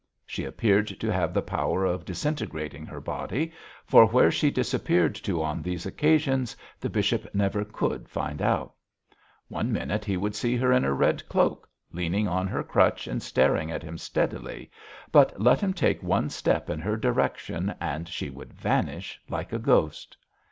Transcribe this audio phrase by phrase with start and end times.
[0.25, 3.51] She appeared to have the power of disintegrating her body,
[3.85, 8.73] for where she disappeared to on these occasions the bishop never could find out.
[9.47, 13.21] One minute he would see her in her red cloak, leaning on her crutch and
[13.21, 14.71] staring at him steadily,
[15.11, 19.59] but let him take one step in her direction and she would vanish like a
[19.59, 20.17] ghost.